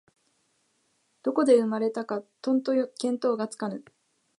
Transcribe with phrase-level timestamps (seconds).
[1.21, 3.83] どこで生まれたかとんと見当がつかぬ